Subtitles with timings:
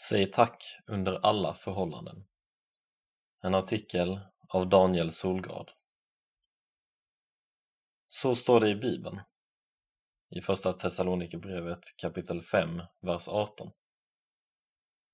[0.00, 2.26] Säg tack under alla förhållanden.
[3.42, 5.70] En artikel av Daniel Solgard.
[8.08, 9.20] Så står det i Bibeln,
[10.30, 13.70] i Första Thessalonikerbrevet kapitel 5, vers 18.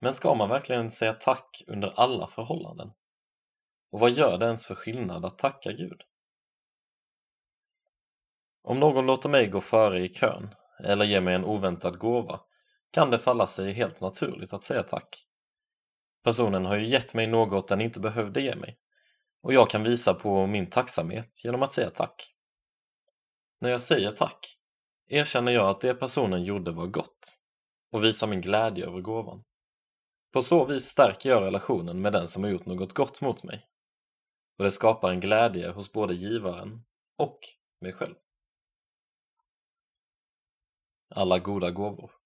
[0.00, 2.92] Men ska man verkligen säga tack under alla förhållanden?
[3.90, 6.02] Och vad gör det ens för skillnad att tacka Gud?
[8.62, 10.54] Om någon låter mig gå före i kön
[10.84, 12.40] eller ger mig en oväntad gåva
[12.94, 15.26] kan det falla sig helt naturligt att säga tack.
[16.22, 18.78] Personen har ju gett mig något den inte behövde ge mig
[19.42, 22.34] och jag kan visa på min tacksamhet genom att säga tack.
[23.60, 24.58] När jag säger tack
[25.08, 27.40] erkänner jag att det personen gjorde var gott
[27.92, 29.44] och visar min glädje över gåvan.
[30.32, 33.66] På så vis stärker jag relationen med den som har gjort något gott mot mig
[34.58, 36.84] och det skapar en glädje hos både givaren
[37.16, 37.38] och
[37.80, 38.14] mig själv.
[41.08, 42.23] Alla goda gåvor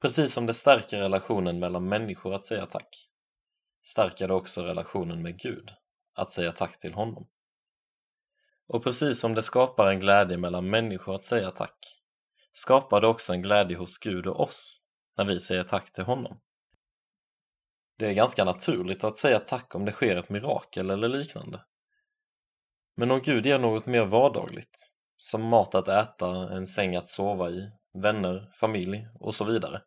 [0.00, 3.10] Precis som det stärker relationen mellan människor att säga tack,
[3.82, 5.70] stärker det också relationen med Gud,
[6.14, 7.28] att säga tack till honom.
[8.66, 12.02] Och precis som det skapar en glädje mellan människor att säga tack,
[12.52, 14.80] skapar det också en glädje hos Gud och oss
[15.16, 16.40] när vi säger tack till honom.
[17.98, 21.64] Det är ganska naturligt att säga tack om det sker ett mirakel eller liknande.
[22.96, 27.50] Men om Gud ger något mer vardagligt, som mat att äta, en säng att sova
[27.50, 29.82] i, vänner, familj och så vidare,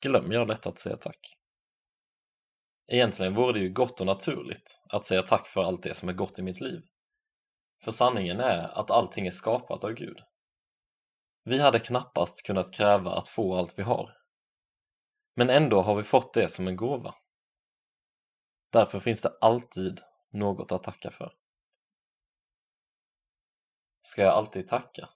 [0.00, 1.36] glömmer jag lätt att säga tack.
[2.88, 6.12] Egentligen vore det ju gott och naturligt att säga tack för allt det som är
[6.12, 6.82] gott i mitt liv.
[7.84, 10.18] För sanningen är att allting är skapat av Gud.
[11.44, 14.16] Vi hade knappast kunnat kräva att få allt vi har.
[15.34, 17.14] Men ändå har vi fått det som en gåva.
[18.72, 20.00] Därför finns det alltid
[20.32, 21.32] något att tacka för.
[24.02, 25.08] Ska jag alltid tacka?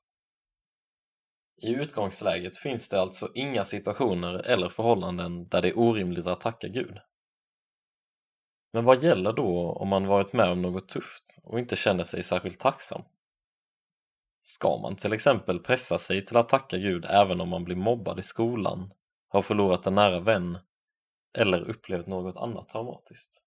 [1.62, 6.68] I utgångsläget finns det alltså inga situationer eller förhållanden där det är orimligt att tacka
[6.68, 6.98] Gud.
[8.72, 12.22] Men vad gäller då om man varit med om något tufft och inte känner sig
[12.22, 13.02] särskilt tacksam?
[14.40, 18.18] Ska man till exempel pressa sig till att tacka Gud även om man blir mobbad
[18.18, 18.92] i skolan,
[19.28, 20.58] har förlorat en nära vän
[21.38, 23.42] eller upplevt något annat traumatiskt?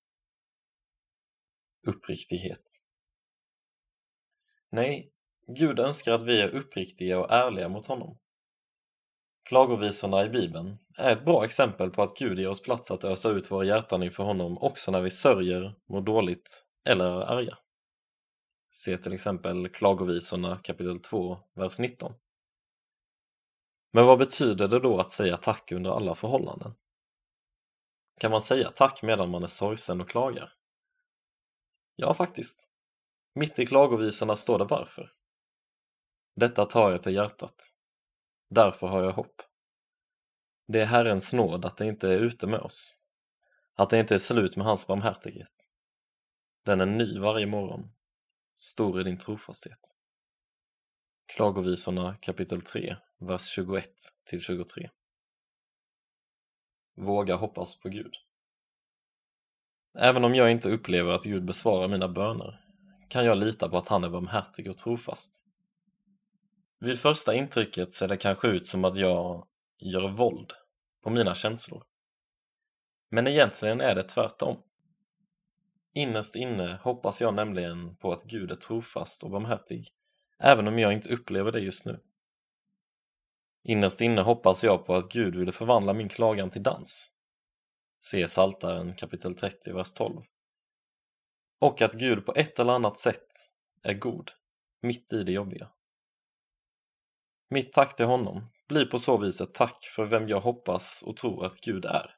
[1.87, 2.81] Uppriktighet
[4.69, 5.11] Nej,
[5.47, 8.17] Gud önskar att vi är uppriktiga och ärliga mot honom.
[9.43, 13.29] Klagovisorna i Bibeln är ett bra exempel på att Gud ger oss plats att ösa
[13.29, 17.57] ut våra hjärtan inför honom också när vi sörjer, mår dåligt eller är arga.
[18.71, 22.13] Se till exempel Klagovisorna kapitel 2, vers 19.
[23.93, 26.73] Men vad betyder det då att säga tack under alla förhållanden?
[28.19, 30.53] Kan man säga tack medan man är sorgsen och klagar?
[31.95, 32.69] Ja, faktiskt.
[33.35, 35.14] Mitt i klagovisorna står det varför.
[36.35, 37.71] Detta tar jag till hjärtat.
[38.49, 39.41] Därför har jag hopp.
[40.67, 42.97] Det är Herrens nåd att det inte är ute med oss,
[43.75, 45.69] att det inte är slut med hans barmhärtighet.
[46.65, 47.91] Den är ny varje morgon,
[48.55, 49.79] stor är din trofasthet.
[51.25, 54.89] Klagovisorna kapitel 3, vers 21-23
[56.95, 58.13] Våga hoppas på Gud.
[59.97, 62.61] Även om jag inte upplever att Gud besvarar mina böner
[63.09, 65.44] kan jag lita på att han är barmhärtig och trofast.
[66.79, 69.47] Vid första intrycket ser det kanske ut som att jag
[69.77, 70.53] gör våld
[71.03, 71.83] på mina känslor.
[73.09, 74.57] Men egentligen är det tvärtom.
[75.93, 79.89] Innerst inne hoppas jag nämligen på att Gud är trofast och barmhärtig,
[80.39, 81.99] även om jag inte upplever det just nu.
[83.63, 87.11] Innerst inne hoppas jag på att Gud ville förvandla min klagan till dans.
[88.01, 90.21] Se Saltaren kapitel 30, vers 12.
[91.59, 93.27] Och att Gud på ett eller annat sätt
[93.83, 94.31] är god,
[94.81, 95.71] mitt i det jobbiga.
[97.55, 101.17] Mitt tack till honom blir på så vis ett tack för vem jag hoppas och
[101.17, 102.15] tror att Gud är.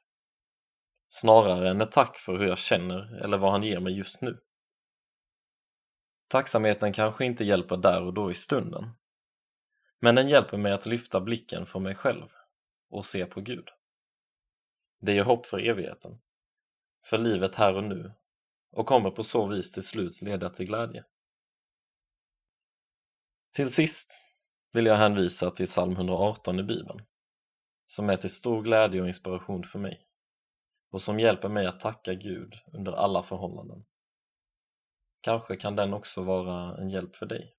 [1.08, 4.40] Snarare än ett tack för hur jag känner eller vad han ger mig just nu.
[6.28, 8.90] Tacksamheten kanske inte hjälper där och då i stunden.
[10.00, 12.28] Men den hjälper mig att lyfta blicken från mig själv
[12.90, 13.68] och se på Gud.
[15.00, 16.20] Det ger hopp för evigheten,
[17.04, 18.12] för livet här och nu
[18.70, 21.04] och kommer på så vis till slut leda till glädje.
[23.52, 24.27] Till sist
[24.72, 27.02] vill jag hänvisa till psalm 118 i Bibeln,
[27.86, 30.08] som är till stor glädje och inspiration för mig
[30.90, 33.84] och som hjälper mig att tacka Gud under alla förhållanden.
[35.20, 37.57] Kanske kan den också vara en hjälp för dig.